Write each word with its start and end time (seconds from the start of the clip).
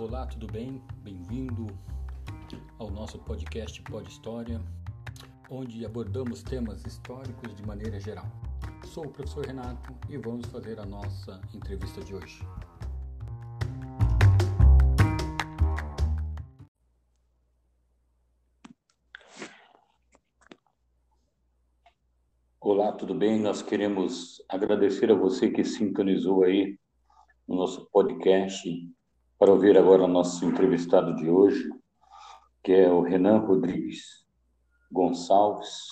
Olá, 0.00 0.24
tudo 0.24 0.46
bem? 0.46 0.82
Bem-vindo 1.02 1.66
ao 2.78 2.90
nosso 2.90 3.18
podcast 3.18 3.82
Pod 3.82 4.08
História, 4.08 4.58
onde 5.50 5.84
abordamos 5.84 6.42
temas 6.42 6.86
históricos 6.86 7.54
de 7.54 7.62
maneira 7.66 8.00
geral. 8.00 8.24
Sou 8.86 9.04
o 9.04 9.10
professor 9.10 9.44
Renato 9.44 9.94
e 10.08 10.16
vamos 10.16 10.46
fazer 10.46 10.80
a 10.80 10.86
nossa 10.86 11.38
entrevista 11.52 12.00
de 12.00 12.14
hoje. 12.14 12.40
Olá, 22.58 22.92
tudo 22.92 23.14
bem? 23.14 23.38
Nós 23.38 23.60
queremos 23.60 24.42
agradecer 24.48 25.12
a 25.12 25.14
você 25.14 25.50
que 25.50 25.62
sintonizou 25.62 26.44
aí 26.44 26.78
no 27.46 27.56
nosso 27.56 27.84
podcast 27.90 28.66
para 29.40 29.52
ouvir 29.52 29.78
agora 29.78 30.02
o 30.02 30.06
nosso 30.06 30.44
entrevistado 30.44 31.16
de 31.16 31.30
hoje, 31.30 31.66
que 32.62 32.72
é 32.72 32.90
o 32.90 33.00
Renan 33.00 33.38
Rodrigues 33.38 34.26
Gonçalves, 34.92 35.86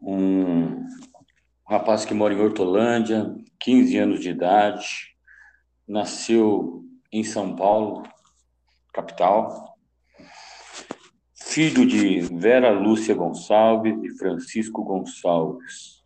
um 0.00 0.86
rapaz 1.68 2.06
que 2.06 2.14
mora 2.14 2.32
em 2.32 2.40
Hortolândia, 2.40 3.36
15 3.60 3.98
anos 3.98 4.20
de 4.20 4.30
idade, 4.30 5.14
nasceu 5.86 6.82
em 7.12 7.22
São 7.22 7.54
Paulo, 7.54 8.02
capital, 8.94 9.76
filho 11.34 11.86
de 11.86 12.20
Vera 12.20 12.70
Lúcia 12.70 13.14
Gonçalves 13.14 14.02
e 14.02 14.16
Francisco 14.16 14.82
Gonçalves. 14.82 16.02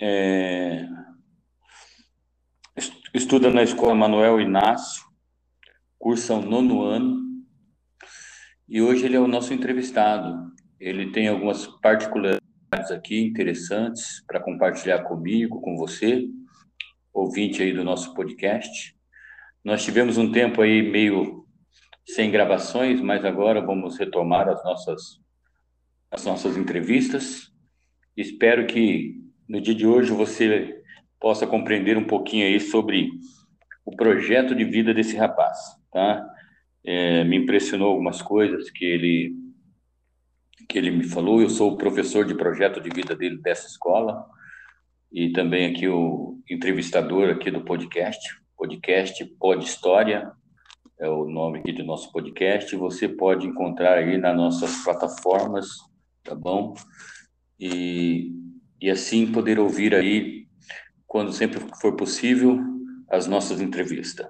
É, 0.00 0.88
estuda 3.14 3.48
na 3.48 3.62
Escola 3.62 3.94
Manuel 3.94 4.40
Inácio, 4.40 5.04
cursa 5.96 6.34
o 6.34 6.42
nono 6.42 6.82
ano, 6.82 7.22
e 8.68 8.82
hoje 8.82 9.04
ele 9.04 9.14
é 9.14 9.20
o 9.20 9.28
nosso 9.28 9.54
entrevistado. 9.54 10.52
Ele 10.80 11.12
tem 11.12 11.28
algumas 11.28 11.64
particularidades 11.80 12.90
aqui 12.90 13.20
interessantes 13.20 14.20
para 14.26 14.40
compartilhar 14.42 15.04
comigo, 15.04 15.60
com 15.60 15.76
você, 15.76 16.26
ouvinte 17.12 17.62
aí 17.62 17.72
do 17.72 17.84
nosso 17.84 18.12
podcast. 18.14 18.96
Nós 19.62 19.84
tivemos 19.84 20.18
um 20.18 20.32
tempo 20.32 20.60
aí 20.60 20.82
meio 20.82 21.46
sem 22.04 22.32
gravações, 22.32 23.00
mas 23.00 23.24
agora 23.24 23.64
vamos 23.64 23.96
retomar 23.96 24.48
as 24.48 24.62
nossas, 24.64 25.20
as 26.10 26.24
nossas 26.24 26.56
entrevistas. 26.56 27.52
Espero 28.16 28.66
que 28.66 29.22
no 29.48 29.60
dia 29.60 29.74
de 29.74 29.86
hoje 29.86 30.10
você 30.10 30.82
possa 31.24 31.46
compreender 31.46 31.96
um 31.96 32.04
pouquinho 32.04 32.46
aí 32.46 32.60
sobre 32.60 33.10
o 33.82 33.96
projeto 33.96 34.54
de 34.54 34.62
vida 34.62 34.92
desse 34.92 35.16
rapaz, 35.16 35.58
tá? 35.90 36.22
É, 36.84 37.24
me 37.24 37.38
impressionou 37.38 37.88
algumas 37.88 38.20
coisas 38.20 38.68
que 38.68 38.84
ele 38.84 39.34
que 40.68 40.76
ele 40.76 40.90
me 40.90 41.04
falou. 41.04 41.40
Eu 41.40 41.48
sou 41.48 41.72
o 41.72 41.78
professor 41.78 42.26
de 42.26 42.34
projeto 42.34 42.78
de 42.78 42.90
vida 42.90 43.16
dele 43.16 43.38
dessa 43.38 43.66
escola 43.66 44.22
e 45.10 45.32
também 45.32 45.72
aqui 45.72 45.88
o 45.88 46.42
entrevistador 46.50 47.30
aqui 47.30 47.50
do 47.50 47.62
podcast, 47.62 48.20
podcast 48.54 49.24
Pod 49.40 49.64
História, 49.64 50.30
é 51.00 51.08
o 51.08 51.24
nome 51.24 51.60
aqui 51.60 51.72
do 51.72 51.84
nosso 51.84 52.12
podcast. 52.12 52.76
Você 52.76 53.08
pode 53.08 53.46
encontrar 53.46 53.96
aí 53.96 54.18
nas 54.18 54.36
nossas 54.36 54.84
plataformas, 54.84 55.68
tá 56.22 56.34
bom? 56.34 56.74
E, 57.58 58.30
e 58.78 58.90
assim 58.90 59.32
poder 59.32 59.58
ouvir 59.58 59.94
aí, 59.94 60.43
quando 61.14 61.32
sempre 61.32 61.60
for 61.80 61.94
possível, 61.94 62.58
as 63.08 63.28
nossas 63.28 63.60
entrevistas. 63.60 64.26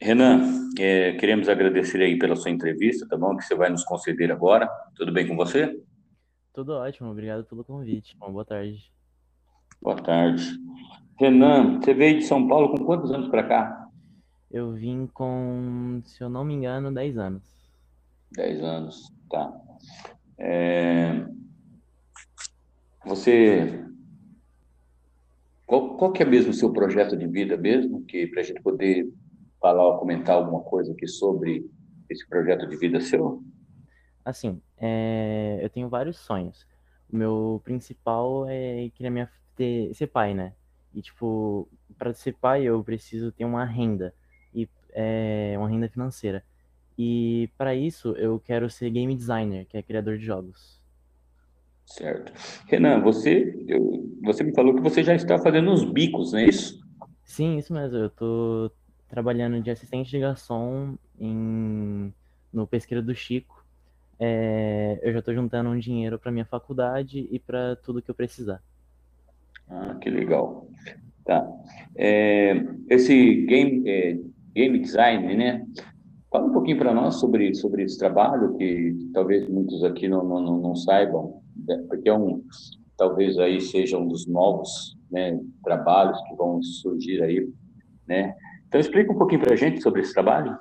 Renan, 0.00 0.70
é, 0.78 1.14
queremos 1.14 1.48
agradecer 1.48 2.00
aí 2.00 2.16
pela 2.16 2.36
sua 2.36 2.52
entrevista, 2.52 3.04
tá 3.08 3.16
bom? 3.16 3.36
Que 3.36 3.42
você 3.42 3.56
vai 3.56 3.68
nos 3.68 3.82
conceder 3.82 4.30
agora. 4.30 4.70
Tudo 4.94 5.12
bem 5.12 5.26
com 5.26 5.34
você? 5.34 5.76
Tudo 6.52 6.74
ótimo, 6.74 7.10
obrigado 7.10 7.42
pelo 7.46 7.64
convite. 7.64 8.16
Uma 8.16 8.30
boa 8.30 8.44
tarde. 8.44 8.92
Boa 9.82 9.96
tarde. 9.96 10.44
Renan, 11.18 11.80
você 11.80 11.92
veio 11.92 12.20
de 12.20 12.26
São 12.26 12.46
Paulo 12.46 12.68
com 12.68 12.84
quantos 12.84 13.10
anos 13.10 13.28
para 13.28 13.42
cá? 13.42 13.88
Eu 14.48 14.74
vim 14.74 15.08
com, 15.08 16.00
se 16.04 16.22
eu 16.22 16.28
não 16.28 16.44
me 16.44 16.54
engano, 16.54 16.94
10 16.94 17.18
anos. 17.18 17.42
10 18.36 18.62
anos, 18.62 19.12
tá. 19.28 19.52
É... 20.38 21.26
Você. 23.04 23.84
Qual, 25.68 25.96
qual 25.96 26.12
que 26.12 26.22
é 26.22 26.26
mesmo 26.26 26.50
o 26.50 26.54
seu 26.54 26.72
projeto 26.72 27.16
de 27.16 27.26
vida 27.28 27.56
mesmo? 27.56 28.02
Que 28.06 28.26
para 28.26 28.40
a 28.40 28.42
gente 28.42 28.60
poder 28.62 29.08
falar 29.60 29.86
ou 29.86 29.98
comentar 29.98 30.34
alguma 30.34 30.62
coisa 30.62 30.92
aqui 30.92 31.06
sobre 31.06 31.64
esse 32.10 32.26
projeto 32.26 32.66
de 32.66 32.76
vida 32.76 33.00
seu? 33.00 33.44
Assim, 34.24 34.60
é... 34.78 35.60
eu 35.62 35.70
tenho 35.70 35.88
vários 35.88 36.16
sonhos. 36.18 36.66
O 37.12 37.16
meu 37.16 37.60
principal 37.62 38.46
é 38.48 38.90
querer 38.94 39.10
minha... 39.10 39.30
ter... 39.54 39.94
ser 39.94 40.06
pai, 40.06 40.34
né? 40.34 40.54
E, 40.94 41.02
tipo, 41.02 41.68
para 41.96 42.12
ser 42.14 42.32
pai 42.32 42.64
eu 42.64 42.82
preciso 42.82 43.30
ter 43.30 43.44
uma 43.44 43.64
renda 43.64 44.14
é, 44.92 45.54
uma 45.56 45.68
renda 45.68 45.88
financeira. 45.88 46.44
E 46.98 47.48
para 47.56 47.74
isso 47.74 48.16
eu 48.16 48.40
quero 48.40 48.68
ser 48.68 48.90
game 48.90 49.14
designer, 49.14 49.66
que 49.66 49.76
é 49.76 49.82
criador 49.82 50.18
de 50.18 50.24
jogos. 50.24 50.77
Certo. 51.88 52.32
Renan, 52.66 53.00
você, 53.00 53.64
eu, 53.66 54.06
você 54.22 54.44
me 54.44 54.54
falou 54.54 54.74
que 54.74 54.80
você 54.80 55.02
já 55.02 55.14
está 55.14 55.38
fazendo 55.38 55.70
uns 55.70 55.84
bicos, 55.84 56.32
não 56.32 56.38
é 56.38 56.44
isso? 56.44 56.78
Sim, 57.24 57.56
isso 57.56 57.72
mesmo. 57.72 57.96
Eu 57.96 58.06
estou 58.08 58.70
trabalhando 59.08 59.60
de 59.62 59.70
assistente 59.70 60.10
de 60.10 60.18
garçom 60.18 60.96
em, 61.18 62.12
no 62.52 62.66
Pesqueiro 62.66 63.02
do 63.02 63.14
Chico. 63.14 63.64
É, 64.20 65.00
eu 65.02 65.12
já 65.14 65.20
estou 65.20 65.34
juntando 65.34 65.70
um 65.70 65.78
dinheiro 65.78 66.18
para 66.18 66.30
minha 66.30 66.44
faculdade 66.44 67.26
e 67.30 67.38
para 67.38 67.76
tudo 67.76 68.02
que 68.02 68.10
eu 68.10 68.14
precisar. 68.14 68.62
Ah, 69.70 69.96
que 70.00 70.10
legal. 70.10 70.68
Tá. 71.24 71.46
É, 71.96 72.52
esse 72.90 73.46
game, 73.46 73.88
é, 73.88 74.18
game 74.54 74.78
design, 74.78 75.34
né? 75.36 75.66
Fala 76.30 76.46
um 76.46 76.52
pouquinho 76.52 76.76
para 76.76 76.92
nós 76.92 77.16
sobre, 77.16 77.54
sobre 77.54 77.84
esse 77.84 77.98
trabalho, 77.98 78.54
que 78.56 79.10
talvez 79.14 79.48
muitos 79.48 79.82
aqui 79.82 80.08
não, 80.08 80.22
não, 80.24 80.58
não 80.58 80.76
saibam, 80.76 81.42
né? 81.66 81.82
porque 81.88 82.08
é 82.08 82.14
um, 82.14 82.44
talvez 82.96 83.38
aí 83.38 83.60
seja 83.60 83.96
um 83.96 84.06
dos 84.06 84.26
novos 84.26 84.96
né, 85.10 85.40
trabalhos 85.64 86.20
que 86.22 86.34
vão 86.34 86.62
surgir 86.62 87.22
aí, 87.22 87.50
né? 88.06 88.34
Então 88.66 88.78
explica 88.78 89.10
um 89.10 89.16
pouquinho 89.16 89.40
para 89.40 89.54
a 89.54 89.56
gente 89.56 89.80
sobre 89.80 90.02
esse 90.02 90.12
trabalho. 90.12 90.58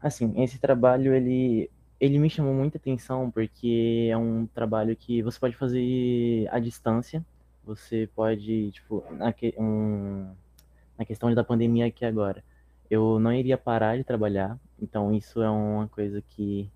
Assim, 0.00 0.32
esse 0.42 0.58
trabalho 0.58 1.14
ele 1.14 1.70
ele 2.00 2.18
me 2.18 2.28
chamou 2.28 2.52
muita 2.52 2.76
atenção 2.76 3.30
porque 3.30 4.08
é 4.10 4.16
um 4.16 4.46
trabalho 4.46 4.96
que 4.96 5.22
você 5.22 5.38
pode 5.38 5.56
fazer 5.56 6.48
à 6.50 6.58
distância. 6.58 7.24
Você 7.64 8.08
pode, 8.14 8.72
tipo, 8.72 9.02
na, 9.12 9.32
que, 9.32 9.54
um, 9.56 10.28
na 10.98 11.04
questão 11.04 11.32
da 11.34 11.42
pandemia 11.42 11.86
aqui 11.86 12.04
agora, 12.04 12.44
eu 12.90 13.18
não 13.18 13.32
iria 13.32 13.58
parar 13.58 13.96
de 13.96 14.04
trabalhar, 14.04 14.58
então 14.80 15.12
isso 15.14 15.42
é 15.42 15.50
uma 15.50 15.88
coisa 15.88 16.22
que 16.22 16.70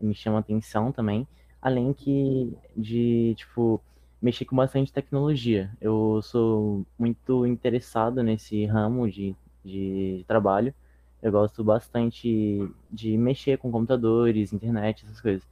me 0.00 0.14
chama 0.14 0.38
atenção 0.40 0.92
também, 0.92 1.26
além 1.60 1.92
que 1.92 2.56
de, 2.76 3.34
tipo, 3.36 3.80
mexer 4.20 4.44
com 4.44 4.56
bastante 4.56 4.92
tecnologia. 4.92 5.70
Eu 5.80 6.20
sou 6.22 6.86
muito 6.98 7.46
interessado 7.46 8.22
nesse 8.22 8.66
ramo 8.66 9.10
de, 9.10 9.34
de 9.64 10.24
trabalho, 10.28 10.74
eu 11.22 11.32
gosto 11.32 11.64
bastante 11.64 12.68
de 12.90 13.16
mexer 13.18 13.58
com 13.58 13.70
computadores, 13.70 14.52
internet, 14.52 15.04
essas 15.04 15.20
coisas. 15.20 15.42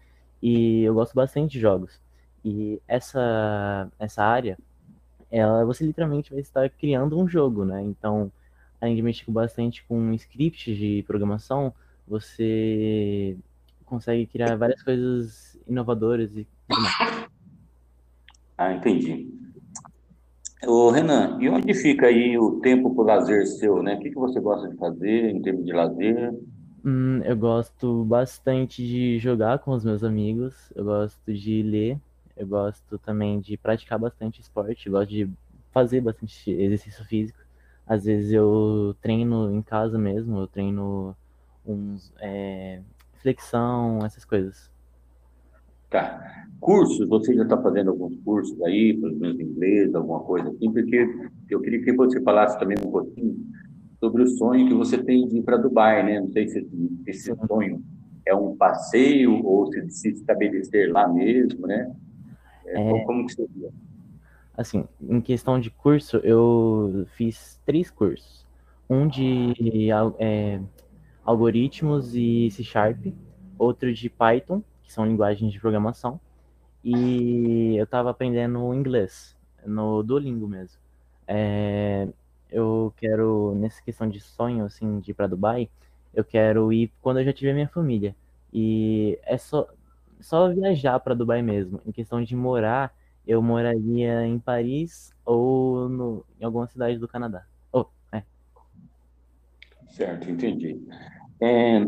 E 0.43 0.83
eu 0.83 0.95
gosto 0.95 1.15
bastante 1.15 1.53
de 1.53 1.61
jogos. 1.61 2.01
E 2.45 2.81
essa, 2.87 3.91
essa 3.99 4.23
área, 4.23 4.59
ela, 5.31 5.65
você 5.65 5.85
literalmente 5.85 6.31
vai 6.31 6.41
estar 6.41 6.69
criando 6.71 7.19
um 7.19 7.27
jogo, 7.27 7.65
né? 7.65 7.83
Então, 7.83 8.31
além 8.85 8.95
de 8.95 9.03
mexer 9.03 9.31
bastante 9.31 9.83
com 9.85 10.13
scripts 10.13 10.77
de 10.77 11.03
programação, 11.07 11.73
você 12.07 13.37
consegue 13.85 14.27
criar 14.27 14.57
várias 14.57 14.83
coisas 14.83 15.59
inovadoras 15.67 16.37
e 16.37 16.47
Ah, 18.59 18.73
entendi. 18.73 19.29
Ô, 20.67 20.91
Renan, 20.91 21.39
e 21.41 21.49
onde 21.49 21.75
fica 21.75 22.07
aí 22.07 22.39
o 22.39 22.61
tempo 22.61 22.95
para 22.95 23.03
o 23.03 23.07
lazer 23.07 23.47
seu, 23.47 23.83
né? 23.83 23.95
O 23.95 24.01
que, 24.01 24.11
que 24.11 24.17
você 24.17 24.39
gosta 24.41 24.69
de 24.69 24.77
fazer 24.77 25.31
em 25.31 25.43
termos 25.43 25.65
de 25.65 25.73
lazer? 25.73 26.33
Hum, 26.85 27.21
eu 27.25 27.37
gosto 27.37 28.05
bastante 28.05 28.87
de 28.87 29.19
jogar 29.19 29.59
com 29.59 29.73
os 29.73 29.85
meus 29.85 30.05
amigos, 30.05 30.55
eu 30.75 30.85
gosto 30.85 31.33
de 31.33 31.63
ler, 31.63 31.99
eu 32.37 32.47
gosto 32.47 32.99
também 32.99 33.41
de 33.41 33.57
praticar 33.57 33.99
bastante 33.99 34.41
esporte, 34.41 34.91
gosto 34.91 35.11
de 35.11 35.29
fazer 35.73 36.01
bastante 36.01 36.51
exercício 36.51 37.05
físico. 37.05 37.44
Às 37.87 38.05
vezes 38.05 38.33
eu 38.33 38.95
treino 39.01 39.51
em 39.51 39.61
casa 39.61 39.99
mesmo, 39.99 40.39
eu 40.39 40.47
treino 40.47 41.15
uns 41.67 42.13
é, 42.21 42.81
flexão, 43.21 43.99
essas 44.05 44.25
coisas. 44.25 44.71
Tá. 45.91 46.47
Cursos, 46.61 47.07
você 47.09 47.35
já 47.35 47.43
está 47.43 47.61
fazendo 47.61 47.91
alguns 47.91 48.17
cursos 48.25 48.61
aí, 48.63 48.99
pelo 48.99 49.15
menos 49.17 49.39
em 49.39 49.45
inglês, 49.45 49.95
alguma 49.95 50.21
coisa 50.21 50.49
assim, 50.49 50.73
porque 50.73 51.07
eu 51.51 51.61
queria 51.61 51.83
que 51.83 51.93
você 51.93 52.21
falasse 52.23 52.59
também 52.59 52.77
um 52.85 52.91
pouquinho 52.91 53.37
sobre 54.01 54.23
o 54.23 54.27
sonho 54.27 54.67
que 54.67 54.75
você 54.75 54.99
tem 55.03 55.27
de 55.29 55.39
ir 55.39 55.43
para 55.43 55.57
Dubai, 55.57 56.03
né? 56.03 56.21
Não 56.21 56.31
sei 56.33 56.49
se 56.49 56.67
esse 57.07 57.35
sonho 57.47 57.83
é 58.27 58.35
um 58.35 58.57
passeio 58.57 59.45
ou 59.45 59.71
se 59.71 59.91
se 59.91 60.09
estabelecer 60.09 60.91
lá 60.91 61.07
mesmo, 61.07 61.67
né? 61.67 61.95
É, 62.67 62.81
é... 62.81 63.05
Como 63.05 63.27
que 63.27 63.35
seria? 63.35 63.71
Assim, 64.57 64.87
em 65.01 65.21
questão 65.21 65.59
de 65.59 65.71
curso, 65.71 66.19
eu 66.19 67.07
fiz 67.17 67.61
três 67.65 67.91
cursos. 67.91 68.47
Um 68.89 69.09
de 69.09 69.91
é, 70.19 70.61
algoritmos 71.25 72.15
e 72.15 72.51
C 72.51 72.63
Sharp, 72.63 73.07
outro 73.59 73.93
de 73.93 74.09
Python, 74.09 74.63
que 74.83 74.93
são 74.93 75.07
linguagens 75.07 75.53
de 75.53 75.61
programação, 75.61 76.21
e 76.85 77.77
eu 77.77 77.85
estava 77.85 78.11
aprendendo 78.11 78.73
inglês, 78.75 79.37
no 79.67 80.03
Duolingo 80.03 80.47
mesmo. 80.47 80.79
É, 81.27 82.07
eu 82.51 82.93
quero, 82.97 83.55
nessa 83.57 83.83
questão 83.83 84.09
de 84.09 84.21
sonho, 84.21 84.65
assim, 84.65 85.01
de 85.01 85.11
ir 85.11 85.15
para 85.15 85.27
Dubai, 85.27 85.69
eu 86.15 86.25
quero 86.25 86.73
ir 86.73 86.93
quando 87.03 87.19
eu 87.21 87.25
já 87.25 87.33
tiver 87.33 87.55
minha 87.55 87.69
família. 87.69 88.15
E 88.53 89.19
é 89.25 89.37
só, 89.37 89.67
só 90.21 90.49
viajar 90.53 91.01
para 91.01 91.15
Dubai 91.15 91.43
mesmo. 91.43 91.81
Em 91.87 91.91
questão 91.91 92.23
de 92.23 92.37
morar, 92.37 92.95
eu 93.27 93.43
moraria 93.43 94.27
em 94.27 94.39
Paris 94.39 95.13
ou 95.25 95.89
no, 95.89 96.25
em 96.41 96.45
alguma 96.45 96.67
cidade 96.67 96.99
do 96.99 97.09
Canadá. 97.09 97.47
Oh, 97.73 97.87
é. 98.13 98.23
Certo, 99.89 100.31
entendi. 100.31 100.81
É, 101.41 101.81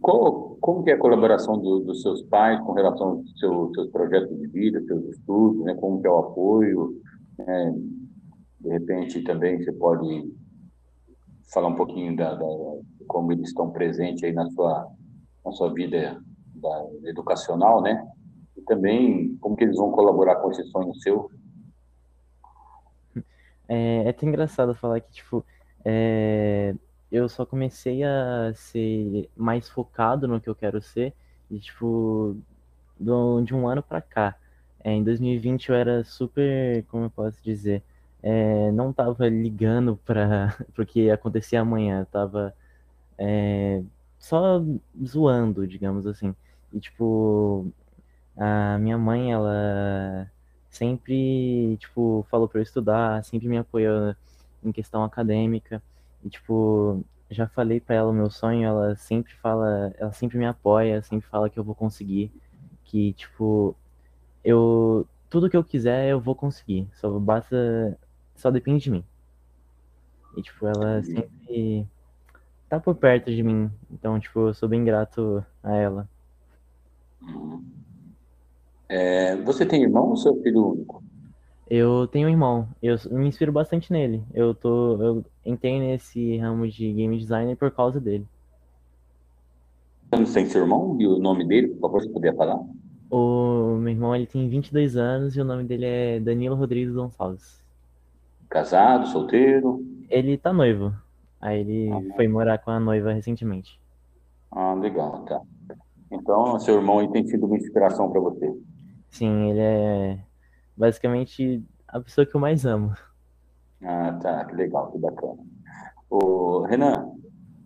qual, 0.00 0.56
como 0.60 0.84
que 0.84 0.90
é 0.90 0.94
a 0.94 0.98
colaboração 0.98 1.58
do, 1.58 1.80
dos 1.80 2.02
seus 2.02 2.22
pais 2.22 2.60
com 2.60 2.72
relação 2.72 3.08
aos 3.08 3.38
seu, 3.38 3.70
seus 3.74 3.90
projetos 3.90 4.38
de 4.38 4.46
vida, 4.48 4.82
seus 4.84 5.04
estudos, 5.16 5.64
né? 5.64 5.74
Como 5.74 6.00
que 6.00 6.06
é 6.06 6.10
o 6.10 6.18
apoio? 6.18 7.00
É, 7.38 7.70
de 8.60 8.68
repente 8.68 9.22
também 9.22 9.62
você 9.62 9.72
pode 9.72 10.32
falar 11.52 11.68
um 11.68 11.74
pouquinho 11.74 12.16
da, 12.16 12.34
da 12.34 12.46
como 13.06 13.32
eles 13.32 13.48
estão 13.48 13.70
presentes 13.70 14.24
aí 14.24 14.32
na 14.32 14.48
sua 14.50 14.90
na 15.44 15.52
sua 15.52 15.72
vida 15.72 16.20
da, 16.54 16.86
educacional, 17.04 17.80
né? 17.80 18.05
Também 18.66 19.36
como 19.36 19.56
que 19.56 19.64
eles 19.64 19.76
vão 19.76 19.90
colaborar 19.90 20.36
com 20.36 20.50
esse 20.50 20.64
sonho 20.64 20.94
seu. 20.96 21.30
É, 23.68 24.04
é 24.04 24.08
até 24.08 24.26
engraçado 24.26 24.74
falar 24.74 25.00
que 25.00 25.12
tipo 25.12 25.44
é, 25.84 26.74
eu 27.10 27.28
só 27.28 27.44
comecei 27.46 28.02
a 28.04 28.52
ser 28.54 29.30
mais 29.36 29.68
focado 29.68 30.28
no 30.28 30.40
que 30.40 30.48
eu 30.48 30.54
quero 30.54 30.80
ser 30.80 31.14
e 31.50 31.58
tipo 31.58 32.36
do, 32.98 33.40
de 33.42 33.54
um 33.54 33.68
ano 33.68 33.82
para 33.82 34.00
cá. 34.00 34.36
É, 34.82 34.92
em 34.92 35.02
2020 35.02 35.68
eu 35.68 35.74
era 35.74 36.04
super, 36.04 36.84
como 36.84 37.04
eu 37.04 37.10
posso 37.10 37.42
dizer, 37.42 37.82
é, 38.22 38.70
não 38.72 38.92
tava 38.92 39.28
ligando 39.28 39.96
para 40.04 40.56
o 40.78 40.86
que 40.86 41.10
acontecia 41.10 41.60
amanhã, 41.60 42.06
tava 42.10 42.54
é, 43.18 43.82
só 44.18 44.62
zoando, 45.04 45.66
digamos 45.66 46.06
assim. 46.06 46.34
E, 46.72 46.80
tipo, 46.80 47.72
a 48.36 48.78
minha 48.78 48.98
mãe, 48.98 49.32
ela 49.32 50.30
sempre, 50.70 51.76
tipo, 51.78 52.26
falou 52.30 52.48
para 52.48 52.60
eu 52.60 52.62
estudar, 52.62 53.24
sempre 53.24 53.48
me 53.48 53.58
apoiou 53.58 54.14
em 54.62 54.72
questão 54.72 55.02
acadêmica. 55.04 55.82
E, 56.24 56.28
tipo, 56.28 57.04
já 57.30 57.46
falei 57.48 57.80
para 57.80 57.96
ela 57.96 58.10
o 58.10 58.14
meu 58.14 58.30
sonho, 58.30 58.66
ela 58.66 58.96
sempre 58.96 59.32
fala, 59.34 59.94
ela 59.98 60.12
sempre 60.12 60.38
me 60.38 60.46
apoia, 60.46 61.02
sempre 61.02 61.28
fala 61.28 61.50
que 61.50 61.58
eu 61.58 61.64
vou 61.64 61.74
conseguir, 61.74 62.30
que, 62.84 63.12
tipo, 63.14 63.74
eu, 64.44 65.06
tudo 65.30 65.50
que 65.50 65.56
eu 65.56 65.64
quiser 65.64 66.08
eu 66.08 66.20
vou 66.20 66.34
conseguir, 66.34 66.88
só 66.94 67.10
basta, 67.18 67.98
só 68.36 68.50
depende 68.50 68.84
de 68.84 68.90
mim. 68.90 69.04
E, 70.36 70.42
tipo, 70.42 70.66
ela 70.66 71.02
sempre 71.02 71.86
tá 72.68 72.78
por 72.78 72.94
perto 72.94 73.30
de 73.34 73.42
mim. 73.42 73.70
Então, 73.90 74.20
tipo, 74.20 74.48
eu 74.48 74.54
sou 74.54 74.68
bem 74.68 74.84
grato 74.84 75.44
a 75.62 75.74
ela. 75.74 76.08
É, 78.88 79.36
você 79.36 79.66
tem 79.66 79.82
irmão 79.82 80.10
ou 80.10 80.16
seu 80.16 80.40
filho 80.42 80.68
único? 80.68 81.02
Eu 81.68 82.06
tenho 82.06 82.28
um 82.28 82.30
irmão. 82.30 82.68
Eu 82.80 82.96
me 83.10 83.26
inspiro 83.26 83.50
bastante 83.50 83.92
nele. 83.92 84.22
Eu 84.32 84.54
tô, 84.54 85.02
eu 85.02 85.24
entrei 85.44 85.80
nesse 85.80 86.36
ramo 86.36 86.68
de 86.68 86.92
game 86.92 87.18
design 87.18 87.56
por 87.56 87.70
causa 87.72 88.00
dele. 88.00 88.26
Você 90.12 90.34
tem 90.34 90.46
seu 90.46 90.62
irmão 90.62 90.96
e 91.00 91.06
o 91.06 91.18
nome 91.18 91.44
dele, 91.44 91.68
por 91.68 91.80
favor, 91.80 92.02
você 92.02 92.08
poderia 92.08 92.36
falar? 92.36 92.60
O 93.10 93.76
meu 93.78 93.92
irmão 93.92 94.14
ele 94.14 94.26
tem 94.26 94.48
22 94.48 94.96
anos 94.96 95.36
e 95.36 95.40
o 95.40 95.44
nome 95.44 95.64
dele 95.64 95.86
é 95.86 96.20
Danilo 96.20 96.54
Rodrigues 96.54 96.94
Gonçalves. 96.94 97.64
Casado, 98.48 99.08
solteiro? 99.08 99.84
Ele 100.08 100.38
tá 100.38 100.52
noivo. 100.52 100.92
Aí 101.40 101.60
ele 101.60 101.90
ah, 101.90 102.14
foi 102.14 102.28
morar 102.28 102.58
com 102.58 102.70
a 102.70 102.78
noiva 102.78 103.12
recentemente. 103.12 103.80
Ah, 104.52 104.74
legal, 104.74 105.24
tá. 105.24 105.40
Então, 106.10 106.58
seu 106.60 106.76
irmão 106.76 107.06
tem 107.10 107.26
sido 107.26 107.46
uma 107.46 107.56
inspiração 107.56 108.10
para 108.10 108.20
você? 108.20 108.54
Sim, 109.16 109.48
ele 109.48 109.60
é 109.60 110.18
basicamente 110.76 111.64
a 111.88 111.98
pessoa 111.98 112.26
que 112.26 112.34
eu 112.34 112.40
mais 112.40 112.66
amo. 112.66 112.94
Ah, 113.82 114.12
tá, 114.20 114.44
que 114.44 114.54
legal, 114.54 114.92
que 114.92 114.98
bacana. 114.98 115.38
O 116.10 116.60
Renan, 116.68 117.12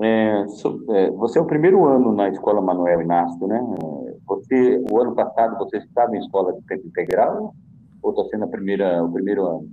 é, 0.00 0.44
é, 0.90 1.10
você 1.10 1.40
é 1.40 1.42
o 1.42 1.46
primeiro 1.46 1.84
ano 1.86 2.12
na 2.12 2.28
escola 2.28 2.60
Manuel 2.60 3.02
Inácio, 3.02 3.48
né? 3.48 3.60
Você, 4.26 4.80
o 4.92 5.00
ano 5.00 5.12
passado, 5.16 5.58
você 5.58 5.78
estava 5.78 6.16
em 6.16 6.20
escola 6.20 6.52
de 6.52 6.62
tempo 6.62 6.86
integral 6.86 7.52
ou 8.00 8.12
está 8.12 8.30
sendo 8.30 8.44
a 8.44 8.48
primeira, 8.48 9.02
o 9.02 9.12
primeiro 9.12 9.44
ano? 9.44 9.68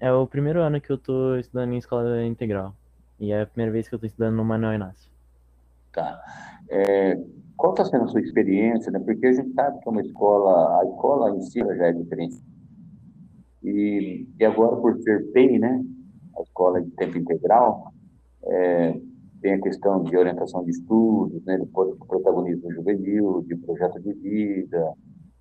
É 0.00 0.10
o 0.10 0.26
primeiro 0.26 0.62
ano 0.62 0.80
que 0.80 0.90
eu 0.90 0.96
estou 0.96 1.38
estudando 1.38 1.74
em 1.74 1.78
escola 1.78 2.24
integral. 2.24 2.74
E 3.20 3.32
é 3.32 3.42
a 3.42 3.46
primeira 3.46 3.70
vez 3.70 3.86
que 3.86 3.94
eu 3.94 3.98
estou 3.98 4.06
estudando 4.06 4.36
no 4.36 4.46
Manuel 4.46 4.76
Inácio. 4.76 5.10
Tá. 5.92 6.22
É, 6.70 7.18
qual 7.58 7.72
está 7.72 7.84
sendo 7.84 8.04
a 8.04 8.06
sua 8.06 8.20
experiência, 8.20 8.90
né? 8.92 9.00
Porque 9.00 9.26
a 9.26 9.32
gente 9.32 9.52
sabe 9.52 9.80
que 9.80 9.88
é 9.88 9.90
uma 9.90 10.00
escola, 10.00 10.80
a 10.80 10.84
escola 10.84 11.36
em 11.36 11.40
si 11.42 11.58
já 11.58 11.86
é 11.88 11.92
diferente. 11.92 12.40
E, 13.64 14.28
e 14.38 14.44
agora, 14.44 14.76
por 14.76 14.96
ser 15.02 15.30
PEI, 15.32 15.58
né? 15.58 15.84
A 16.38 16.42
escola 16.42 16.80
de 16.80 16.88
tempo 16.92 17.18
integral, 17.18 17.92
é, 18.44 19.00
tem 19.42 19.54
a 19.54 19.60
questão 19.60 20.04
de 20.04 20.16
orientação 20.16 20.64
de 20.64 20.70
estudos, 20.70 21.44
né? 21.44 21.58
De 21.58 21.66
protagonismo 21.66 22.72
juvenil, 22.72 23.44
de 23.48 23.56
projeto 23.56 24.00
de 24.00 24.12
vida, 24.12 24.92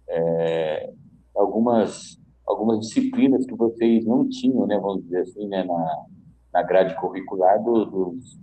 é, 0.09 0.91
algumas 1.35 2.19
algumas 2.47 2.79
disciplinas 2.79 3.45
que 3.45 3.53
vocês 3.53 4.05
não 4.05 4.27
tinham, 4.27 4.65
né? 4.65 4.79
Vamos 4.79 5.03
dizer 5.03 5.19
assim, 5.19 5.47
né? 5.47 5.63
Na, 5.63 6.06
na 6.51 6.63
grade 6.63 6.95
curricular 6.95 7.63
do, 7.63 7.85
dos, 7.85 8.39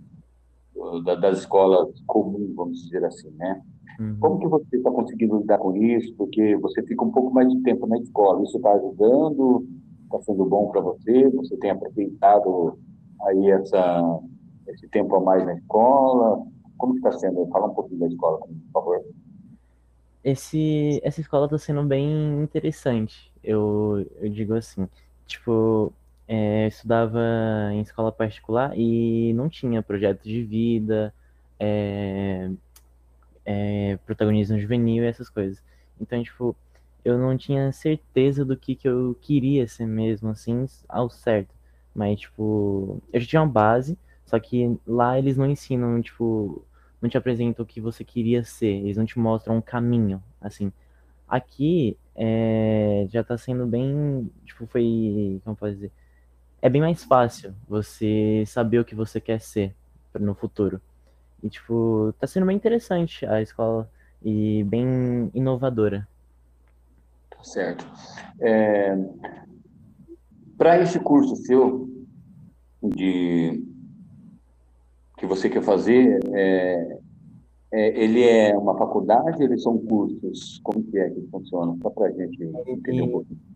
do, 0.75 1.01
das 1.01 1.39
escolas 1.39 1.89
comuns, 2.05 2.53
vamos 2.53 2.83
dizer 2.83 3.03
assim, 3.05 3.31
né? 3.31 3.61
Uhum. 3.99 4.17
Como 4.19 4.39
que 4.39 4.47
você 4.47 4.77
está 4.77 4.91
conseguindo 4.91 5.37
lidar 5.37 5.57
com 5.57 5.75
isso? 5.75 6.13
Porque 6.15 6.55
você 6.57 6.83
fica 6.83 7.03
um 7.03 7.11
pouco 7.11 7.33
mais 7.33 7.49
de 7.49 7.61
tempo 7.63 7.87
na 7.87 7.97
escola. 7.97 8.43
Isso 8.43 8.57
está 8.57 8.73
ajudando? 8.73 9.65
Está 10.03 10.21
sendo 10.21 10.45
bom 10.45 10.69
para 10.69 10.81
você? 10.81 11.29
Você 11.29 11.55
tem 11.57 11.71
aproveitado 11.71 12.77
aí 13.21 13.51
essa, 13.51 14.19
esse 14.67 14.87
tempo 14.89 15.15
a 15.15 15.21
mais 15.21 15.45
na 15.45 15.55
escola? 15.55 16.45
Como 16.77 16.95
está 16.95 17.11
sendo? 17.13 17.47
Fala 17.47 17.67
um 17.67 17.73
pouquinho 17.73 18.01
da 18.01 18.07
escola, 18.07 18.39
por 18.39 18.49
favor. 18.73 19.01
Esse, 20.23 20.99
essa 21.03 21.21
escola 21.21 21.45
está 21.45 21.57
sendo 21.57 21.83
bem 21.83 22.41
interessante. 22.41 23.31
Eu, 23.43 24.05
eu 24.19 24.29
digo 24.29 24.55
assim, 24.55 24.89
tipo, 25.25 25.93
é, 26.27 26.67
estudava 26.67 27.19
em 27.71 27.81
escola 27.81 28.11
particular 28.11 28.73
e 28.75 29.33
não 29.33 29.49
tinha 29.49 29.83
projeto 29.83 30.23
de 30.23 30.43
vida, 30.43 31.13
é, 31.59 32.49
é, 33.45 33.97
protagonismo 34.05 34.59
juvenil 34.59 35.03
e 35.03 35.07
essas 35.07 35.29
coisas. 35.29 35.63
Então, 35.99 36.21
tipo, 36.23 36.55
eu 37.03 37.17
não 37.17 37.37
tinha 37.37 37.71
certeza 37.71 38.43
do 38.43 38.57
que, 38.57 38.75
que 38.75 38.87
eu 38.87 39.15
queria 39.21 39.67
ser 39.67 39.85
mesmo, 39.85 40.29
assim, 40.29 40.65
ao 40.89 41.09
certo. 41.09 41.53
Mas, 41.93 42.19
tipo, 42.21 43.01
eu 43.13 43.21
já 43.21 43.27
tinha 43.27 43.41
uma 43.41 43.47
base, 43.47 43.97
só 44.25 44.39
que 44.39 44.77
lá 44.85 45.17
eles 45.17 45.37
não 45.37 45.45
ensinam, 45.45 46.01
tipo, 46.01 46.65
não 47.01 47.09
te 47.09 47.17
apresentam 47.17 47.63
o 47.63 47.67
que 47.67 47.79
você 47.79 48.03
queria 48.03 48.43
ser, 48.43 48.67
eles 48.67 48.97
não 48.97 49.05
te 49.05 49.19
mostram 49.19 49.57
um 49.57 49.61
caminho, 49.61 50.21
assim. 50.41 50.71
Aqui, 51.27 51.97
é, 52.15 53.07
já 53.09 53.23
tá 53.23 53.37
sendo 53.37 53.65
bem, 53.67 54.29
tipo, 54.45 54.65
foi, 54.67 55.39
como 55.43 55.55
posso 55.55 55.73
dizer, 55.73 55.91
é 56.65 56.69
bem 56.69 56.81
mais 56.81 57.03
fácil 57.03 57.53
você 57.69 58.43
saber 58.47 58.79
o 58.79 58.83
que 58.83 58.95
você 58.95 59.21
quer 59.21 59.39
ser 59.39 59.75
no 60.19 60.33
futuro. 60.33 60.81
E, 61.43 61.47
tipo, 61.47 62.11
tá 62.19 62.25
sendo 62.25 62.47
bem 62.47 62.55
interessante 62.55 63.23
a 63.23 63.39
escola 63.39 63.87
e 64.19 64.63
bem 64.63 65.29
inovadora. 65.31 66.07
Tá 67.29 67.43
certo. 67.43 67.85
É, 68.39 68.97
Para 70.57 70.81
esse 70.81 70.99
curso 70.99 71.35
seu, 71.35 71.87
de 72.81 73.63
que 75.19 75.27
você 75.27 75.47
quer 75.47 75.61
fazer, 75.61 76.19
é, 76.33 76.97
é, 77.71 78.03
ele 78.03 78.23
é 78.23 78.57
uma 78.57 78.75
faculdade, 78.75 79.43
eles 79.43 79.61
são 79.61 79.77
cursos? 79.77 80.59
Como 80.63 80.83
que 80.83 80.97
é 80.97 81.11
que 81.11 81.27
funciona? 81.29 81.77
Só 81.83 81.91
para 81.91 82.07
a 82.07 82.11
gente 82.11 82.43
entender 82.65 83.03
um 83.03 83.11
pouquinho 83.11 83.54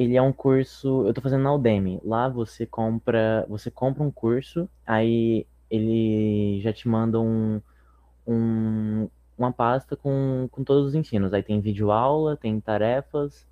ele 0.00 0.16
é 0.16 0.22
um 0.22 0.32
curso, 0.32 1.06
eu 1.06 1.12
tô 1.12 1.20
fazendo 1.20 1.42
na 1.42 1.54
Udemy. 1.54 2.00
Lá 2.02 2.26
você 2.26 2.64
compra, 2.64 3.44
você 3.46 3.70
compra 3.70 4.02
um 4.02 4.10
curso, 4.10 4.66
aí 4.86 5.46
ele 5.70 6.58
já 6.62 6.72
te 6.72 6.88
manda 6.88 7.20
um, 7.20 7.60
um, 8.26 9.10
uma 9.36 9.52
pasta 9.52 9.96
com, 9.96 10.48
com 10.50 10.64
todos 10.64 10.86
os 10.86 10.94
ensinos. 10.94 11.34
Aí 11.34 11.42
tem 11.42 11.60
vídeo 11.60 11.90
aula, 11.90 12.34
tem 12.34 12.58
tarefas 12.58 13.46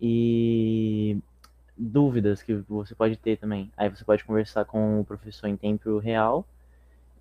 e 0.00 1.16
dúvidas 1.78 2.42
que 2.42 2.54
você 2.68 2.92
pode 2.92 3.16
ter 3.16 3.36
também. 3.36 3.70
Aí 3.76 3.88
você 3.88 4.04
pode 4.04 4.24
conversar 4.24 4.64
com 4.64 4.98
o 4.98 5.04
professor 5.04 5.46
em 5.46 5.56
tempo 5.56 5.98
real 5.98 6.44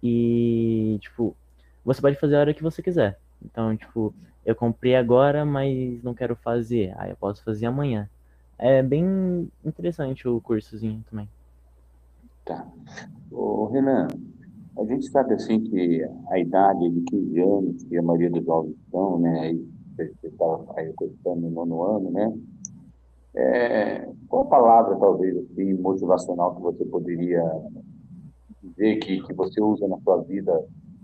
e, 0.01 0.97
tipo, 0.99 1.35
você 1.85 2.01
pode 2.01 2.15
fazer 2.19 2.37
a 2.37 2.39
hora 2.39 2.53
que 2.55 2.63
você 2.63 2.81
quiser. 2.81 3.19
Então, 3.45 3.77
tipo, 3.77 4.15
eu 4.43 4.55
comprei 4.55 4.95
agora, 4.95 5.45
mas 5.45 6.01
não 6.01 6.15
quero 6.15 6.35
fazer. 6.35 6.91
Aí 6.97 7.11
eu 7.11 7.17
posso 7.17 7.43
fazer 7.43 7.67
amanhã. 7.67 8.09
É 8.57 8.81
bem 8.81 9.49
interessante 9.65 10.27
o 10.27 10.39
cursozinho 10.41 11.03
também. 11.09 11.27
Tá. 12.45 12.67
Ô, 13.31 13.65
Renan, 13.65 14.07
a 14.77 14.85
gente 14.85 15.07
sabe 15.09 15.33
assim 15.33 15.59
que 15.61 16.03
a 16.29 16.39
idade 16.39 16.89
de 16.89 17.01
15 17.01 17.39
anos, 17.39 17.83
que 17.83 17.97
a 17.97 18.01
maioria 18.01 18.29
dos 18.29 18.45
jovens 18.45 18.75
estão, 18.85 19.19
né, 19.19 19.39
aí 19.39 19.73
você 19.95 20.27
estava 20.27 20.65
aí 20.75 20.93
no 21.25 21.49
nono 21.49 21.83
ano, 21.83 22.11
né? 22.11 22.33
É, 23.35 24.09
qual 24.27 24.43
a 24.43 24.47
palavra, 24.47 24.95
talvez, 24.95 25.35
assim, 25.37 25.73
motivacional 25.73 26.55
que 26.55 26.61
você 26.61 26.85
poderia 26.85 27.43
dizer 28.61 28.97
que, 28.97 29.21
que 29.21 29.33
você 29.33 29.61
usa 29.61 29.87
na 29.87 29.97
sua 29.99 30.21
vida? 30.23 30.51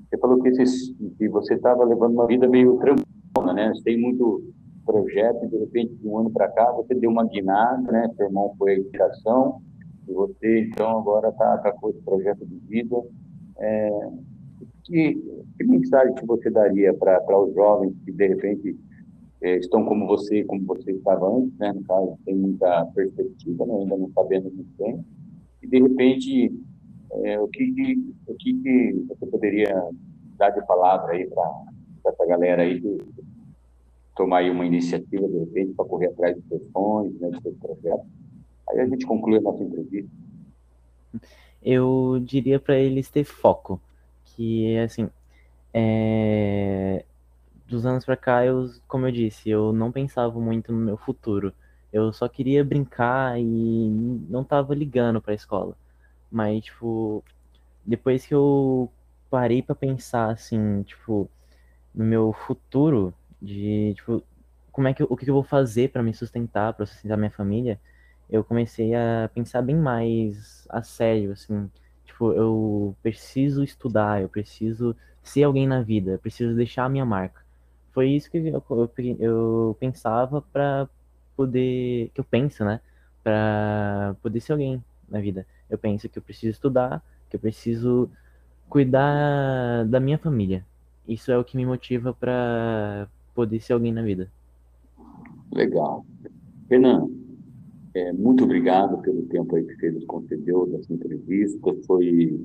Você 0.10 0.18
falou 0.18 0.42
que, 0.42 0.52
que 0.52 1.28
você 1.30 1.56
estava 1.56 1.84
levando 1.84 2.14
uma 2.14 2.28
vida 2.28 2.48
meio 2.48 2.78
tranquila, 2.78 3.54
né? 3.54 3.72
Tem 3.84 4.00
muito 4.00 4.44
projeto 4.90 5.48
de 5.48 5.58
repente, 5.58 5.94
de 5.96 6.08
um 6.08 6.18
ano 6.18 6.32
para 6.32 6.48
cá, 6.50 6.72
você 6.72 6.96
deu 6.96 7.12
uma 7.12 7.28
guinada, 7.28 7.92
né? 7.92 8.10
Seu 8.18 8.26
irmão 8.26 8.56
foi 8.58 8.72
a 8.72 8.80
educação 8.80 9.62
e 10.08 10.14
você, 10.14 10.62
então, 10.62 10.98
agora 10.98 11.30
está 11.30 11.60
tá 11.60 11.72
com 11.72 11.90
esse 11.92 12.02
projeto 12.02 12.44
de 12.44 12.58
vida. 12.68 12.96
É, 13.60 13.90
que, 14.84 15.14
que 15.56 15.64
mensagem 15.64 16.16
que 16.16 16.26
você 16.26 16.50
daria 16.50 16.92
para 16.96 17.40
os 17.40 17.54
jovens 17.54 17.94
que, 18.04 18.12
de 18.12 18.28
repente, 18.28 18.80
é, 19.44 19.58
estão 19.58 19.86
como 19.86 20.08
você, 20.08 20.44
como 20.46 20.66
você 20.66 20.92
estava 20.92 21.30
antes, 21.38 21.56
né? 21.60 21.72
No 21.72 21.84
caso, 21.84 22.18
tem 22.26 22.36
muita 22.36 22.86
perspectiva, 22.96 23.66
né? 23.68 23.74
ainda 23.76 23.96
não 23.96 24.10
sabendo 24.14 24.52
muito 24.52 24.72
bem. 24.80 25.06
E, 25.62 25.68
de 25.68 25.82
repente, 25.82 26.52
é, 27.12 27.40
o, 27.40 27.48
que, 27.48 28.04
o 28.26 28.34
que, 28.34 29.06
você 29.08 29.26
poderia 29.28 29.76
dar 30.38 30.50
de 30.50 30.66
palavra 30.66 31.14
aí 31.14 31.28
para 31.28 32.12
essa 32.12 32.26
galera 32.26 32.64
aí 32.64 32.80
de, 32.80 32.98
tomar 34.20 34.40
aí 34.40 34.50
uma 34.50 34.66
iniciativa, 34.66 35.26
de 35.30 35.40
repente, 35.40 35.74
para 35.76 35.86
correr 35.86 36.08
atrás 36.08 36.36
dos 36.36 36.46
seus 36.50 36.62
sonhos, 36.74 37.18
né, 37.22 37.30
dos 37.30 37.42
seus 37.42 37.56
projetos. 37.58 38.06
Aí 38.70 38.82
a 38.82 38.86
gente 38.86 39.06
conclui 39.06 39.38
a 39.38 39.42
nossa 39.42 39.64
entrevista. 39.64 40.12
Eu 41.64 42.22
diria 42.22 42.60
para 42.60 42.78
eles 42.78 43.10
ter 43.10 43.24
foco, 43.24 43.80
que, 44.26 44.78
assim, 44.78 45.10
é... 45.74 47.06
dos 47.66 47.86
anos 47.86 48.04
para 48.04 48.18
cá, 48.18 48.46
eu, 48.46 48.70
como 48.90 49.08
eu 49.08 49.12
disse, 49.12 49.50
eu 49.50 49.72
não 49.72 49.90
pensava 49.90 50.38
muito 50.38 50.74
no 50.74 50.80
meu 50.80 50.98
futuro. 50.98 51.54
Eu 51.94 52.12
só 52.12 52.28
queria 52.28 52.62
brincar 52.62 53.40
e 53.40 53.90
não 54.30 54.44
tava 54.44 54.76
ligando 54.76 55.22
para 55.22 55.32
a 55.32 55.36
escola. 55.36 55.78
Mas, 56.30 56.66
tipo, 56.66 57.24
depois 57.86 58.26
que 58.26 58.34
eu 58.36 58.92
parei 59.30 59.62
para 59.62 59.76
pensar, 59.76 60.32
assim, 60.32 60.84
tipo, 60.84 61.30
no 61.96 62.04
meu 62.06 62.34
futuro, 62.34 63.14
de 63.42 63.94
tipo, 63.96 64.24
como 64.72 64.88
é 64.88 64.94
que 64.94 65.04
o 65.04 65.16
que 65.16 65.30
eu 65.30 65.34
vou 65.34 65.44
fazer 65.44 65.92
para 65.92 66.04
me 66.04 66.14
sustentar, 66.14 66.74
para 66.74 66.86
sustentar 66.86 67.18
minha 67.18 67.32
família, 67.32 67.80
eu 68.30 68.44
comecei 68.44 68.94
a 68.96 69.30
pensar 69.34 69.62
bem 69.62 69.76
mais 69.76 70.66
a 70.70 70.84
sério, 70.84 71.32
assim, 71.32 71.70
tipo, 72.06 72.32
eu 72.34 72.96
preciso 73.02 73.64
estudar, 73.64 74.22
eu 74.22 74.30
preciso 74.30 74.96
ser 75.24 75.44
alguém 75.44 75.68
na 75.68 75.82
vida, 75.82 76.12
eu 76.12 76.20
preciso 76.20 76.56
deixar 76.56 76.86
a 76.86 76.90
minha 76.90 77.06
marca. 77.06 77.42
Foi 77.92 78.10
isso 78.10 78.30
que 78.30 78.38
eu, 78.38 78.64
eu, 78.70 78.92
eu 79.20 79.78
pensava 79.80 80.42
para 80.42 80.88
poder, 81.36 82.12
que 82.14 82.20
eu 82.22 82.24
penso, 82.24 82.64
né, 82.64 82.80
para 83.24 84.16
poder 84.22 84.40
ser 84.42 84.54
alguém 84.54 84.84
na 85.10 85.20
vida. 85.20 85.46
Eu 85.70 85.78
penso 85.78 86.08
que 86.08 86.18
eu 86.20 86.24
preciso 86.24 86.52
estudar, 86.52 87.04
que 87.30 87.36
eu 87.36 87.40
preciso 87.40 88.10
cuidar 88.70 89.86
da 89.86 90.00
minha 90.00 90.18
família. 90.18 90.66
Isso 91.08 91.32
é 91.32 91.38
o 91.38 91.44
que 91.44 91.58
me 91.58 91.66
motiva 91.66 92.14
para 92.14 93.08
poder 93.40 93.62
ser 93.62 93.72
alguém 93.72 93.94
na 93.94 94.02
vida. 94.02 94.30
Legal. 95.54 96.06
Renan, 96.70 97.08
é, 97.94 98.12
muito 98.12 98.44
obrigado 98.44 98.98
pelo 99.02 99.22
tempo 99.28 99.56
aí 99.56 99.64
que 99.64 99.76
você 99.78 99.92
nos 99.92 100.04
concedeu 100.04 100.68
dessa 100.68 100.94
entrevista. 100.94 101.74
Foi, 101.88 102.38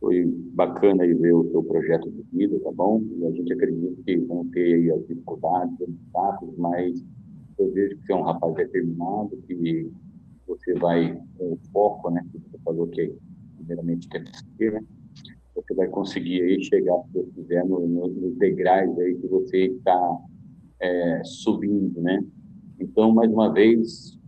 foi 0.00 0.24
bacana 0.54 1.02
aí 1.02 1.12
ver 1.12 1.34
o 1.34 1.50
seu 1.50 1.62
projeto 1.62 2.10
de 2.10 2.22
vida, 2.32 2.58
tá 2.60 2.72
bom? 2.72 3.02
E 3.18 3.26
a 3.26 3.30
gente 3.32 3.52
acredita 3.52 4.02
que 4.02 4.16
vão 4.16 4.46
ter 4.48 4.76
aí 4.76 4.90
as 4.92 5.06
dificuldades, 5.06 5.74
os 5.78 5.88
obstáculos, 5.88 6.56
mas 6.56 7.04
eu 7.58 7.70
vejo 7.70 7.98
que 7.98 8.06
você 8.06 8.12
é 8.14 8.16
um 8.16 8.22
rapaz 8.22 8.54
determinado, 8.54 9.36
que 9.46 9.92
você 10.46 10.72
vai 10.72 11.20
com 11.36 11.52
o 11.52 11.58
foco, 11.70 12.08
né? 12.10 12.24
Que 12.32 12.38
você 12.38 12.58
falou 12.64 12.86
que 12.86 13.14
primeiramente 13.58 14.08
tem 14.08 14.24
que 14.24 14.32
ser, 14.56 14.72
né? 14.72 14.80
Você 15.54 15.74
vai 15.74 15.88
conseguir 15.88 16.42
aí 16.42 16.62
chegar, 16.64 16.98
se 17.04 17.12
Deus 17.12 17.28
quiser, 17.34 17.64
no, 17.64 17.86
no, 17.86 18.08
nos 18.08 18.36
degraus 18.36 18.98
aí 18.98 19.14
que 19.14 19.26
você 19.28 19.66
está 19.66 20.18
é, 20.80 21.22
subindo, 21.24 22.00
né? 22.00 22.24
Então, 22.78 23.12
mais 23.12 23.30
uma 23.30 23.52
vez, 23.52 24.18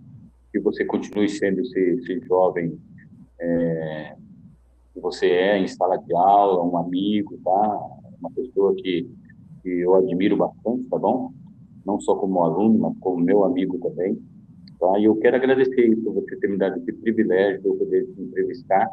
que 0.52 0.60
você 0.60 0.84
continue 0.84 1.28
sendo 1.28 1.60
esse, 1.60 1.78
esse 1.78 2.20
jovem 2.26 2.78
é, 3.40 4.16
que 4.94 5.00
você 5.00 5.26
é 5.26 5.58
em 5.58 5.68
sala 5.68 5.96
de 5.96 6.14
aula, 6.14 6.64
um 6.64 6.76
amigo, 6.76 7.38
tá? 7.44 7.80
Uma 8.18 8.30
pessoa 8.30 8.74
que, 8.74 9.08
que 9.62 9.68
eu 9.68 9.94
admiro 9.94 10.36
bastante, 10.36 10.88
tá 10.88 10.98
bom? 10.98 11.32
Não 11.84 12.00
só 12.00 12.14
como 12.14 12.40
aluno, 12.42 12.78
mas 12.78 12.98
como 13.00 13.22
meu 13.22 13.44
amigo 13.44 13.78
também. 13.78 14.18
Tá? 14.78 14.98
E 14.98 15.04
eu 15.04 15.16
quero 15.16 15.36
agradecer 15.36 15.94
por 15.96 16.14
você 16.14 16.36
ter 16.36 16.48
me 16.48 16.56
dado 16.56 16.78
esse 16.78 16.92
privilégio 16.92 17.60
de 17.60 17.68
eu 17.68 17.74
poder 17.74 18.06
te 18.06 18.22
entrevistar 18.22 18.88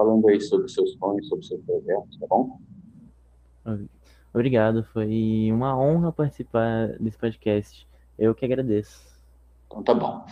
falando 0.00 0.26
aí 0.28 0.40
sobre 0.40 0.66
seus 0.70 0.92
sonhos, 0.94 1.28
sobre 1.28 1.44
seus 1.44 1.60
projetos, 1.62 2.18
tá 2.18 2.26
bom? 2.26 2.58
Obrigado, 4.32 4.82
foi 4.94 5.50
uma 5.52 5.78
honra 5.78 6.10
participar 6.10 6.96
desse 6.98 7.18
podcast. 7.18 7.86
Eu 8.18 8.34
que 8.34 8.46
agradeço. 8.46 9.04
Então 9.66 9.82
tá 9.82 9.92
bom. 9.92 10.24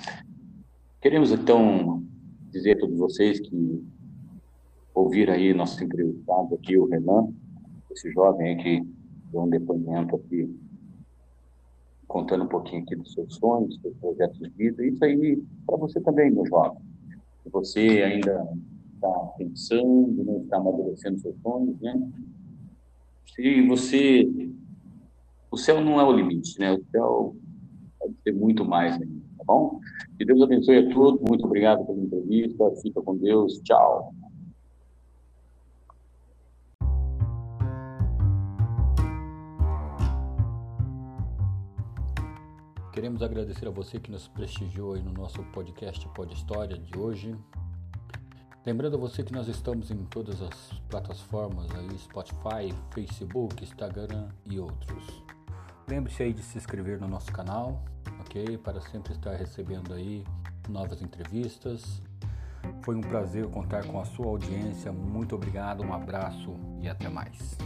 Queremos 1.02 1.32
então 1.32 2.02
dizer 2.50 2.76
a 2.76 2.78
todos 2.78 2.96
vocês 2.96 3.40
que 3.40 3.86
ouvir 4.94 5.28
aí 5.28 5.52
nosso 5.52 5.84
entrevistado 5.84 6.54
aqui, 6.54 6.78
o 6.78 6.86
Renan, 6.86 7.28
esse 7.90 8.10
jovem 8.12 8.56
que 8.56 8.80
deu 9.30 9.42
um 9.42 9.50
depoimento 9.50 10.16
aqui, 10.16 10.58
contando 12.06 12.44
um 12.44 12.48
pouquinho 12.48 12.84
aqui 12.84 12.96
dos 12.96 13.12
seus 13.12 13.34
sonhos, 13.34 13.68
dos 13.68 13.82
seus 13.82 13.96
projetos 13.98 14.38
de 14.38 14.48
vida. 14.48 14.86
Isso 14.86 15.04
aí 15.04 15.42
para 15.66 15.76
você 15.76 16.00
também, 16.00 16.30
meu 16.30 16.46
jovem. 16.46 16.80
Se 17.42 17.50
você 17.50 18.02
ainda 18.02 18.48
está 18.98 19.08
pensando, 19.38 20.24
né, 20.24 20.38
está 20.38 20.56
amadurecendo 20.56 21.18
seus 21.20 21.36
sonhos, 21.40 21.80
né? 21.80 22.10
Se 23.34 23.66
você... 23.66 24.28
O 25.50 25.56
céu 25.56 25.80
não 25.80 25.98
é 25.98 26.04
o 26.04 26.12
limite, 26.12 26.58
né? 26.58 26.74
O 26.74 26.84
céu 26.90 27.36
pode 27.98 28.14
ser 28.22 28.32
muito 28.32 28.64
mais 28.64 28.94
ainda, 28.94 29.22
tá 29.38 29.44
bom? 29.44 29.80
Que 30.18 30.24
Deus 30.24 30.42
abençoe 30.42 30.78
a 30.78 30.94
todos. 30.94 31.22
Muito 31.26 31.46
obrigado 31.46 31.86
pela 31.86 31.98
entrevista. 31.98 32.70
Fica 32.82 33.00
com 33.00 33.16
Deus. 33.16 33.58
Tchau. 33.64 34.12
Queremos 42.92 43.22
agradecer 43.22 43.68
a 43.68 43.70
você 43.70 44.00
que 44.00 44.10
nos 44.10 44.26
prestigiou 44.26 44.94
aí 44.94 45.02
no 45.02 45.12
nosso 45.12 45.42
podcast 45.52 46.06
Pod 46.08 46.34
História 46.34 46.76
de 46.76 46.98
hoje. 46.98 47.32
Lembrando 48.68 48.96
a 48.96 49.00
você 49.00 49.22
que 49.22 49.32
nós 49.32 49.48
estamos 49.48 49.90
em 49.90 50.04
todas 50.04 50.42
as 50.42 50.78
plataformas 50.90 51.70
aí, 51.74 51.98
Spotify, 52.00 52.70
Facebook, 52.90 53.64
Instagram 53.64 54.28
e 54.44 54.60
outros. 54.60 55.24
Lembre-se 55.88 56.22
aí 56.22 56.34
de 56.34 56.42
se 56.42 56.58
inscrever 56.58 57.00
no 57.00 57.08
nosso 57.08 57.32
canal, 57.32 57.82
ok? 58.20 58.58
Para 58.58 58.82
sempre 58.82 59.14
estar 59.14 59.34
recebendo 59.36 59.94
aí 59.94 60.22
novas 60.68 61.00
entrevistas. 61.00 62.02
Foi 62.82 62.94
um 62.94 63.00
prazer 63.00 63.46
contar 63.46 63.86
com 63.86 64.02
a 64.02 64.04
sua 64.04 64.26
audiência. 64.26 64.92
Muito 64.92 65.34
obrigado, 65.34 65.82
um 65.82 65.94
abraço 65.94 66.54
e 66.82 66.90
até 66.90 67.08
mais. 67.08 67.56